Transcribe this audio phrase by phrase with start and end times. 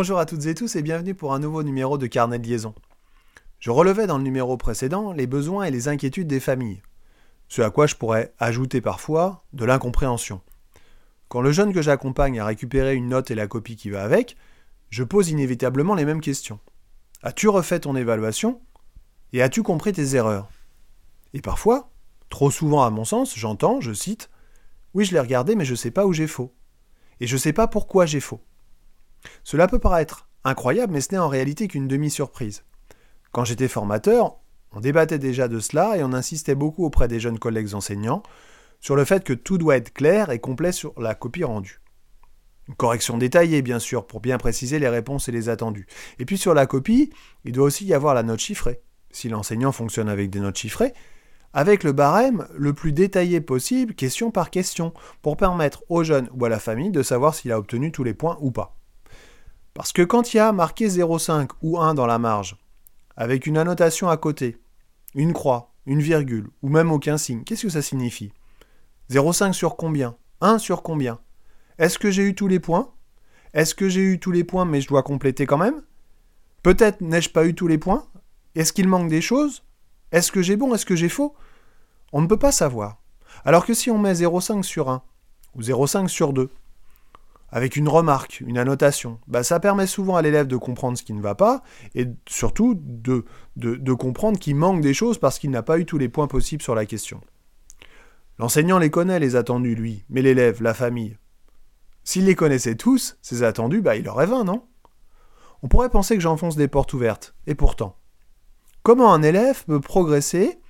[0.00, 2.72] Bonjour à toutes et tous et bienvenue pour un nouveau numéro de Carnet de liaison.
[3.58, 6.82] Je relevais dans le numéro précédent les besoins et les inquiétudes des familles,
[7.48, 10.40] ce à quoi je pourrais ajouter parfois de l'incompréhension.
[11.26, 14.36] Quand le jeune que j'accompagne a récupéré une note et la copie qui va avec,
[14.88, 16.60] je pose inévitablement les mêmes questions.
[17.24, 18.60] As-tu refait ton évaluation
[19.32, 20.48] Et as-tu compris tes erreurs?
[21.34, 21.90] Et parfois,
[22.28, 24.30] trop souvent à mon sens, j'entends, je cite,
[24.94, 26.54] Oui, je l'ai regardé, mais je ne sais pas où j'ai faux.
[27.18, 28.40] Et je ne sais pas pourquoi j'ai faux.
[29.50, 32.64] Cela peut paraître incroyable, mais ce n'est en réalité qu'une demi-surprise.
[33.32, 34.36] Quand j'étais formateur,
[34.72, 38.22] on débattait déjà de cela et on insistait beaucoup auprès des jeunes collègues enseignants
[38.78, 41.80] sur le fait que tout doit être clair et complet sur la copie rendue.
[42.68, 45.86] Une correction détaillée, bien sûr, pour bien préciser les réponses et les attendus.
[46.18, 47.10] Et puis sur la copie,
[47.46, 50.92] il doit aussi y avoir la note chiffrée, si l'enseignant fonctionne avec des notes chiffrées,
[51.54, 54.92] avec le barème le plus détaillé possible, question par question,
[55.22, 58.12] pour permettre au jeune ou à la famille de savoir s'il a obtenu tous les
[58.12, 58.77] points ou pas.
[59.78, 62.56] Parce que quand il y a marqué 0,5 ou 1 dans la marge,
[63.16, 64.60] avec une annotation à côté,
[65.14, 68.32] une croix, une virgule, ou même aucun signe, qu'est-ce que ça signifie?
[69.08, 70.16] 0,5 sur combien?
[70.40, 71.20] 1 sur combien?
[71.78, 72.90] Est-ce que j'ai eu tous les points?
[73.54, 75.80] Est-ce que j'ai eu tous les points mais je dois compléter quand même?
[76.64, 78.04] Peut-être n'ai-je pas eu tous les points?
[78.56, 79.62] Est-ce qu'il manque des choses?
[80.10, 80.74] Est-ce que j'ai bon?
[80.74, 81.36] Est-ce que j'ai faux?
[82.12, 83.00] On ne peut pas savoir.
[83.44, 85.04] Alors que si on met 0,5 sur 1,
[85.54, 86.50] ou 0,5 sur 2,
[87.50, 91.14] avec une remarque, une annotation, bah, ça permet souvent à l'élève de comprendre ce qui
[91.14, 91.62] ne va pas
[91.94, 93.24] et surtout de,
[93.94, 96.74] comprendre qu'il manque des choses parce qu'il n'a pas eu tous les points possibles sur
[96.74, 97.20] la question.
[98.38, 101.16] L'enseignant les connaît, les attendus, lui, mais l'élève, la famille.
[102.04, 104.64] S'il les connaissait tous, ces attendus, bah, il aurait 20, non?
[105.62, 107.96] On pourrait penser que j'enfonce des portes ouvertes, et pourtant.
[108.82, 110.60] Comment un élève peut progresser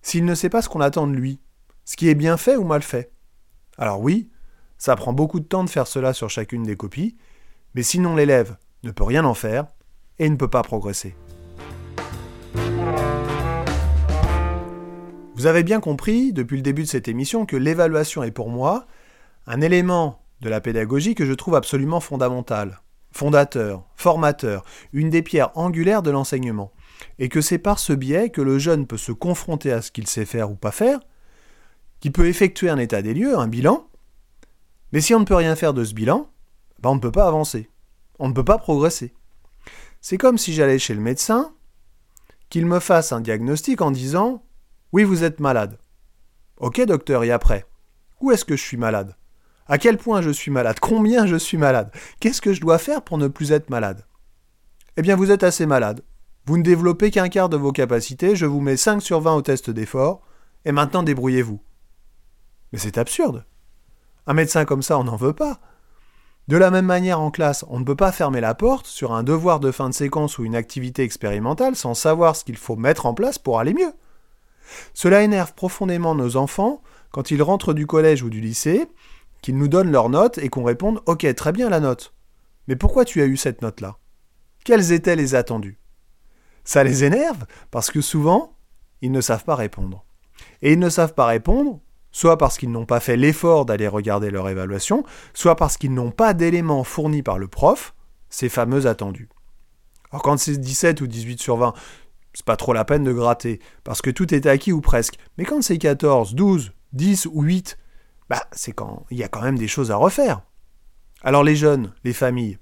[0.00, 1.40] s'il ne sait pas ce qu'on attend de lui?
[1.84, 3.12] Ce qui est bien fait ou mal fait?
[3.76, 4.30] Alors oui,
[4.82, 7.16] ça prend beaucoup de temps de faire cela sur chacune des copies,
[7.76, 9.68] mais sinon l'élève ne peut rien en faire
[10.18, 11.14] et ne peut pas progresser.
[15.36, 18.88] Vous avez bien compris depuis le début de cette émission que l'évaluation est pour moi
[19.46, 22.80] un élément de la pédagogie que je trouve absolument fondamental,
[23.12, 26.72] fondateur, formateur, une des pierres angulaires de l'enseignement,
[27.20, 30.08] et que c'est par ce biais que le jeune peut se confronter à ce qu'il
[30.08, 30.98] sait faire ou pas faire,
[32.00, 33.86] qu'il peut effectuer un état des lieux, un bilan,
[34.92, 36.30] mais si on ne peut rien faire de ce bilan,
[36.80, 37.70] ben on ne peut pas avancer.
[38.18, 39.14] On ne peut pas progresser.
[40.00, 41.54] C'est comme si j'allais chez le médecin,
[42.50, 44.42] qu'il me fasse un diagnostic en disant
[44.92, 45.78] Oui, vous êtes malade.
[46.58, 47.66] Ok, docteur, et après
[48.20, 49.16] Où est-ce que je suis malade?
[49.66, 50.78] À quel point je suis malade?
[50.80, 51.90] Combien je suis malade?
[52.20, 54.04] Qu'est-ce que je dois faire pour ne plus être malade?
[54.96, 56.04] Eh bien, vous êtes assez malade.
[56.44, 59.42] Vous ne développez qu'un quart de vos capacités, je vous mets 5 sur 20 au
[59.42, 60.22] test d'effort,
[60.64, 61.62] et maintenant débrouillez-vous.
[62.72, 63.46] Mais c'est absurde.
[64.26, 65.58] Un médecin comme ça, on n'en veut pas.
[66.48, 69.22] De la même manière, en classe, on ne peut pas fermer la porte sur un
[69.22, 73.06] devoir de fin de séquence ou une activité expérimentale sans savoir ce qu'il faut mettre
[73.06, 73.92] en place pour aller mieux.
[74.94, 78.88] Cela énerve profondément nos enfants quand ils rentrent du collège ou du lycée,
[79.40, 82.14] qu'ils nous donnent leur note et qu'on réponde Ok, très bien la note.
[82.68, 83.98] Mais pourquoi tu as eu cette note-là?
[84.64, 85.78] Quels étaient les attendus
[86.64, 88.56] Ça les énerve parce que souvent,
[89.00, 90.04] ils ne savent pas répondre.
[90.62, 91.80] Et ils ne savent pas répondre
[92.12, 96.10] soit parce qu'ils n'ont pas fait l'effort d'aller regarder leur évaluation, soit parce qu'ils n'ont
[96.10, 97.94] pas d'éléments fournis par le prof,
[98.28, 99.28] ces fameux attendus.
[100.10, 101.72] Alors quand c'est 17 ou 18 sur 20,
[102.34, 105.18] c'est pas trop la peine de gratter, parce que tout est acquis ou presque.
[105.38, 107.78] Mais quand c'est 14, 12, 10 ou 8,
[108.28, 110.42] bah c'est quand il y a quand même des choses à refaire.
[111.22, 112.58] Alors les jeunes, les familles,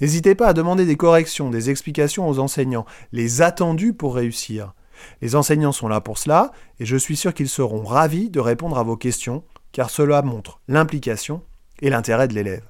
[0.00, 4.74] n'hésitez pas à demander des corrections, des explications aux enseignants, les attendus pour réussir.
[5.22, 8.78] Les enseignants sont là pour cela, et je suis sûr qu'ils seront ravis de répondre
[8.78, 11.42] à vos questions, car cela montre l'implication
[11.80, 12.68] et l'intérêt de l'élève.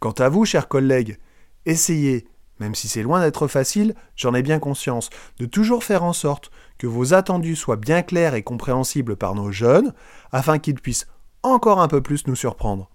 [0.00, 1.18] Quant à vous, chers collègues,
[1.66, 2.26] essayez,
[2.58, 6.50] même si c'est loin d'être facile, j'en ai bien conscience, de toujours faire en sorte
[6.78, 9.92] que vos attendus soient bien clairs et compréhensibles par nos jeunes,
[10.32, 11.06] afin qu'ils puissent
[11.42, 12.90] encore un peu plus nous surprendre.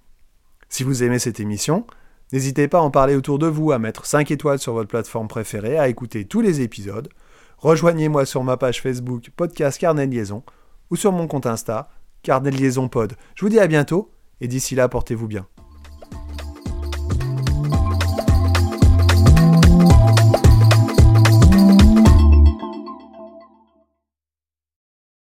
[0.70, 1.88] Si vous aimez cette émission,
[2.34, 5.28] n'hésitez pas à en parler autour de vous, à mettre 5 étoiles sur votre plateforme
[5.28, 7.10] préférée, à écouter tous les épisodes,
[7.58, 10.44] Rejoignez-moi sur ma page Facebook Podcast Carnet Liaison
[10.92, 11.90] ou sur mon compte Insta
[12.22, 13.14] Carnet Liaison Pod.
[13.34, 14.12] Je vous dis à bientôt
[14.42, 15.48] et d'ici là, portez-vous bien.